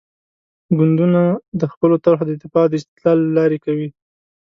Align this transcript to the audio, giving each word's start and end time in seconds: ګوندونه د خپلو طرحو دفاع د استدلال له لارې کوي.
ګوندونه 0.77 1.21
د 1.59 1.61
خپلو 1.71 1.95
طرحو 2.05 2.23
دفاع 2.43 2.65
د 2.69 2.73
استدلال 2.79 3.17
له 3.23 3.31
لارې 3.37 3.57
کوي. 3.65 3.87